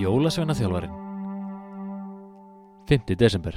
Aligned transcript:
Jólasveina 0.00 0.54
þjálfarin 0.56 0.92
5. 2.90 3.14
desember. 3.14 3.54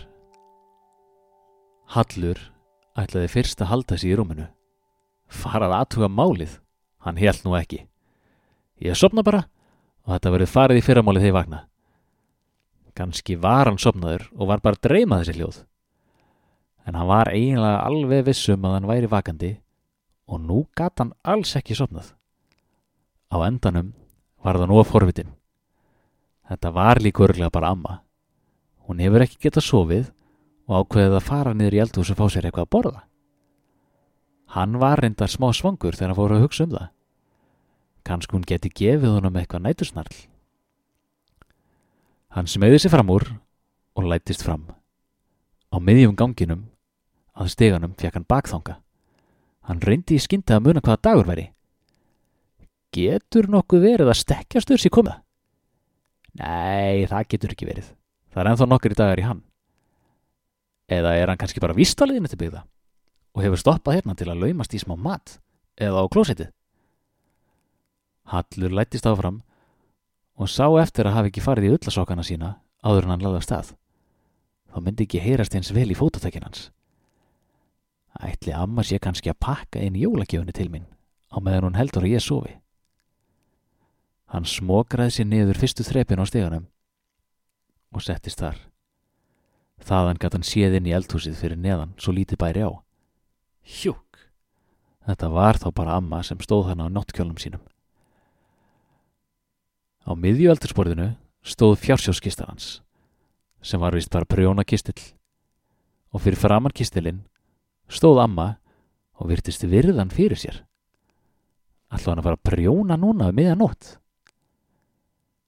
Hallur 1.96 2.40
ætlaði 3.00 3.30
fyrst 3.32 3.62
að 3.64 3.72
halda 3.72 3.98
sig 3.98 4.12
í 4.14 4.18
rúminu. 4.20 4.46
Farað 5.32 5.74
aðtuga 5.80 6.10
málið. 6.12 6.60
Hann 7.04 7.18
held 7.18 7.42
nú 7.46 7.56
ekki. 7.58 7.84
Ég 8.84 8.98
sopna 9.00 9.24
bara 9.26 9.46
og 10.04 10.16
þetta 10.16 10.34
verið 10.36 10.52
farið 10.52 10.82
í 10.82 10.86
fyrramálið 10.86 11.24
þegar 11.24 11.32
ég 11.32 11.40
vakna 11.40 11.62
Ganski 12.93 13.38
var 13.42 13.70
hann 13.70 13.82
sopnaður 13.82 14.28
og 14.38 14.50
var 14.52 14.64
bara 14.64 14.78
að 14.78 14.89
dreyma 14.89 15.21
þessi 15.21 15.38
hljóð 15.39 15.61
en 16.83 16.97
hann 17.00 17.10
var 17.10 17.32
eiginlega 17.32 17.86
alveg 17.88 18.25
vissum 18.28 18.66
að 18.68 18.75
hann 18.78 18.89
væri 18.89 19.10
vakandi 19.10 19.54
og 20.28 20.43
nú 20.43 20.66
gat 20.75 21.00
hann 21.00 21.16
alls 21.24 21.56
ekki 21.57 21.78
sopnað 21.79 22.11
á 23.33 23.38
endanum 23.47 23.93
var 24.43 24.60
það 24.60 24.69
nú 24.69 24.82
að 24.82 24.92
forvitin 24.92 25.32
Þetta 26.54 26.71
var 26.75 27.00
líka 27.00 27.24
örglega 27.24 27.52
bara 27.54 27.71
amma. 27.71 28.02
Hún 28.83 29.00
hefur 29.00 29.24
ekki 29.24 29.39
getað 29.47 29.66
sofið 29.66 30.10
og 30.68 30.83
ákveðið 30.83 31.16
að 31.18 31.28
fara 31.28 31.54
niður 31.55 31.78
í 31.78 31.82
eldhús 31.86 32.11
og 32.11 32.19
fá 32.19 32.25
sér 32.30 32.47
eitthvað 32.50 32.67
að 32.67 32.73
borða. 32.75 33.02
Hann 34.53 34.78
var 34.81 35.02
reyndar 35.02 35.31
smá 35.31 35.47
svangur 35.55 35.95
þegar 35.95 36.11
hann 36.11 36.19
fór 36.19 36.36
að 36.36 36.44
hugsa 36.44 36.67
um 36.67 36.75
það. 36.75 36.89
Kansk 38.03 38.36
hún 38.36 38.45
geti 38.47 38.69
gefið 38.69 39.16
honum 39.16 39.39
eitthvað 39.39 39.64
nætursnarl. 39.66 40.19
Hann 42.33 42.50
smegði 42.50 42.80
sér 42.81 42.94
fram 42.95 43.11
úr 43.14 43.28
og 43.94 44.08
lætist 44.09 44.41
fram. 44.41 44.66
Á 45.69 45.77
miðjum 45.77 46.16
ganginum, 46.17 46.63
að 47.38 47.52
steganum, 47.53 47.94
fekk 47.97 48.17
hann 48.17 48.30
bakþanga. 48.30 48.80
Hann 49.69 49.83
reyndi 49.85 50.17
í 50.17 50.21
skyndi 50.21 50.55
að 50.55 50.66
muna 50.66 50.81
hvaða 50.81 51.03
dagur 51.05 51.30
veri. 51.30 51.45
Getur 52.93 53.49
nokkuð 53.53 53.85
verið 53.85 54.09
að 54.09 54.19
stekkjastur 54.21 54.81
sér 54.81 54.93
komið? 54.93 55.21
Nei, 56.41 57.05
það 57.09 57.30
getur 57.30 57.53
ekki 57.53 57.69
verið. 57.69 57.93
Það 58.33 58.41
er 58.41 58.52
enþá 58.52 58.69
nokkur 58.69 58.95
í 58.95 58.97
dagar 58.97 59.21
í 59.21 59.27
hann. 59.27 59.43
Eða 60.89 61.13
er 61.17 61.30
hann 61.30 61.39
kannski 61.41 61.61
bara 61.61 61.77
vistaliðinu 61.77 62.30
til 62.30 62.41
byggða 62.41 62.65
og 63.33 63.41
hefur 63.41 63.61
stoppað 63.61 63.99
hérna 63.99 64.17
til 64.17 64.30
að 64.30 64.41
laumast 64.41 64.73
í 64.73 64.81
smá 64.81 64.93
mat 64.97 65.38
eða 65.81 66.02
á 66.02 66.05
klósettið. 66.09 66.49
Hallur 68.30 68.73
lættist 68.73 69.08
áfram 69.09 69.41
og 70.38 70.50
sá 70.50 70.66
eftir 70.81 71.08
að 71.08 71.17
hafa 71.17 71.30
ekki 71.30 71.44
farið 71.44 71.67
í 71.67 71.73
öllasokana 71.78 72.26
sína 72.26 72.56
áður 72.84 73.08
en 73.08 73.14
hann 73.14 73.26
laði 73.26 73.42
á 73.42 73.44
stað. 73.45 73.73
Þá 74.73 74.78
myndi 74.81 75.06
ekki 75.06 75.22
heyrast 75.22 75.56
eins 75.56 75.72
vel 75.76 75.92
í 75.94 75.98
fótatækin 75.98 76.45
hans. 76.45 76.72
Ætli 78.22 78.54
amma 78.54 78.84
sé 78.86 79.00
kannski 79.02 79.31
að 79.31 79.42
pakka 79.42 79.81
inn 79.81 79.98
jólagjöfunni 79.98 80.54
til 80.54 80.70
mín 80.73 80.89
á 81.34 81.38
meðan 81.42 81.70
hún 81.70 81.80
heldur 81.80 82.06
að 82.06 82.16
ég 82.16 82.23
sofi. 82.26 82.58
Hann 84.34 84.45
smokraði 84.50 85.17
sér 85.17 85.30
niður 85.30 85.59
fyrstu 85.61 85.86
þrepin 85.86 86.22
á 86.22 86.26
steganum 86.26 86.70
og 87.94 88.02
settist 88.02 88.42
þar. 88.42 88.58
Þaðan 89.84 90.22
gatt 90.22 90.38
hann 90.38 90.48
séð 90.48 90.78
inn 90.80 90.89
í 90.89 90.95
eldhúsið 90.95 91.38
fyrir 91.38 91.59
neðan 91.59 91.94
svo 92.02 92.14
lítið 92.16 92.42
bæri 92.42 92.66
á. 92.66 92.72
Hjúk! 93.61 94.22
Þetta 95.04 95.30
var 95.34 95.59
þá 95.59 95.70
bara 95.76 95.98
amma 96.00 96.22
sem 96.23 96.39
stóð 96.42 96.72
hann 96.72 96.81
á 96.81 96.88
nottkjólnum 96.88 97.38
sínum. 97.42 97.61
Á 100.03 100.11
miðju 100.19 100.51
eldursporðinu 100.51 101.13
stóð 101.43 101.77
fjársjóskistar 101.83 102.49
hans 102.51 102.81
sem 103.63 103.79
var 103.79 103.95
vist 103.95 104.11
bara 104.11 104.27
prjónakistill 104.27 104.99
og 106.11 106.21
fyrir 106.25 106.39
framann 106.39 106.75
kistilinn 106.75 107.21
stóð 107.87 108.19
amma 108.25 108.47
og 109.15 109.30
virtist 109.31 109.63
virðan 109.63 110.11
fyrir 110.11 110.39
sér. 110.39 110.58
Alltaf 111.87 112.11
hann 112.11 112.19
að 112.19 112.27
fara 112.27 112.39
að 112.39 112.49
prjóna 112.49 112.97
núna 112.99 113.30
um 113.31 113.37
miðanótt. 113.37 113.97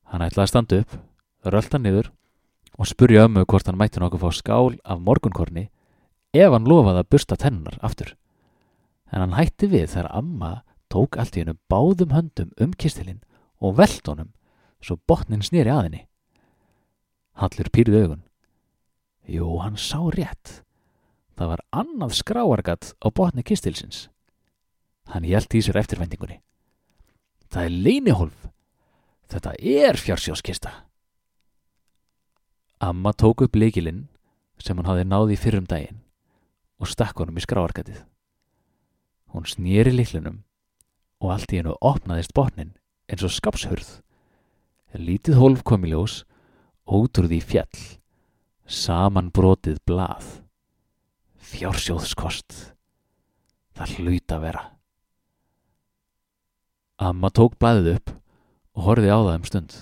Hann 0.08 0.24
ætlaði 0.24 0.46
að 0.46 0.52
standa 0.54 0.80
upp, 0.84 0.96
rölda 1.44 1.82
niður 1.82 2.12
og 2.80 2.88
spurja 2.88 3.26
ömmu 3.28 3.44
hvort 3.44 3.68
hann 3.68 3.80
mætti 3.80 4.00
nokkuð 4.00 4.24
fá 4.24 4.40
skál 4.40 4.78
af 4.86 5.02
morgunkorni 5.04 5.68
ef 6.32 6.54
hann 6.54 6.70
lofaði 6.70 7.04
að 7.04 7.12
bursta 7.12 7.40
tennunar 7.40 7.76
aftur. 7.84 8.16
En 9.12 9.20
hann 9.20 9.36
hætti 9.36 9.68
við 9.72 9.90
þegar 9.92 10.14
amma 10.16 10.54
tók 10.88 11.20
allt 11.20 11.36
í 11.36 11.44
hennu 11.44 11.58
báðum 11.72 12.16
höndum 12.16 12.56
um 12.62 12.72
kistilinn 12.80 13.24
og 13.60 13.76
veld 13.82 14.08
honum 14.08 14.32
svo 14.86 15.00
botnin 15.10 15.44
snýri 15.46 15.72
að 15.74 15.88
henni. 15.88 16.04
Hallur 17.42 17.70
pýrði 17.74 18.04
augun. 18.06 18.24
Jú, 19.26 19.48
hann 19.60 19.78
sá 19.82 20.00
rétt. 20.14 20.62
Það 21.36 21.52
var 21.52 21.64
annað 21.76 22.18
skráargat 22.22 22.94
á 23.02 23.08
botni 23.10 23.44
kistilsins. 23.44 24.06
Hann 25.12 25.26
hjælt 25.28 25.54
í 25.58 25.62
sér 25.66 25.82
eftirvendingunni. 25.82 26.40
Það 27.52 27.68
er 27.68 27.78
leinihólf. 27.86 28.48
Þetta 29.30 29.56
er 29.60 29.98
fjársjóskista. 30.00 30.72
Amma 32.80 33.12
tók 33.14 33.42
upp 33.46 33.56
leikilinn 33.58 34.06
sem 34.62 34.78
hann 34.78 34.88
hafði 34.88 35.06
náði 35.10 35.38
fyrrum 35.40 35.68
daginn 35.68 36.02
og 36.80 36.92
stakk 36.92 37.20
honum 37.20 37.40
í 37.40 37.44
skráarkatið. 37.44 38.04
Hún 39.34 39.48
snýri 39.50 39.92
liklunum 39.96 40.44
og 41.24 41.36
allt 41.36 41.52
í 41.52 41.60
hennu 41.60 41.76
opnaðist 41.82 42.36
botnin 42.38 42.76
eins 43.10 43.26
og 43.26 43.34
skapshurð. 44.96 45.08
Lítið 45.08 45.36
hólf 45.40 45.64
kom 45.64 45.86
í 45.86 45.92
ljós, 45.92 46.26
ótrúð 46.88 47.36
í 47.36 47.42
fjall, 47.42 48.00
saman 48.66 49.32
brotið 49.32 49.80
blað. 49.86 50.42
Fjársjóðskost. 51.38 52.74
Það 53.76 53.98
hluta 54.00 54.40
vera. 54.40 54.72
Amma 56.98 57.30
tók 57.30 57.58
blaðið 57.60 57.98
upp 57.98 58.14
og 58.76 58.84
horfið 58.84 59.12
á 59.12 59.20
það 59.20 59.36
um 59.36 59.46
stund. 59.46 59.74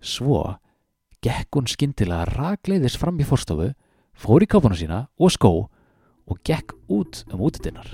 Svo 0.00 0.58
gekk 1.20 1.54
hún 1.54 1.68
skindilega 1.68 2.24
ragleiðis 2.32 2.96
fram 2.96 3.18
í 3.20 3.26
forstofu, 3.26 3.74
fór 4.14 4.42
í 4.42 4.48
kápuna 4.48 4.76
sína 4.78 5.08
og 5.18 5.30
skó 5.30 5.68
og 6.28 6.40
gekk 6.44 6.74
út 6.88 7.24
um 7.32 7.44
útidinnar. 7.44 7.88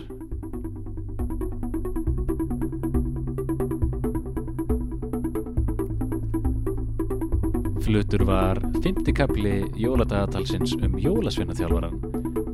Flutur 7.84 8.20
var 8.24 8.60
fymtikabli 8.82 9.64
jóladagatalsins 9.76 10.72
um 10.72 10.98
jólasveinaþjálfaran 10.98 11.98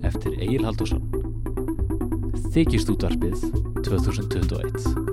eftir 0.03 0.35
Egil 0.43 0.67
Haldursson. 0.67 1.07
Þykist 2.51 2.91
útvarpið 2.91 3.47
2021 3.87 5.10